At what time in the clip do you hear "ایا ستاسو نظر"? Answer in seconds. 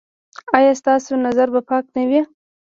0.57-1.47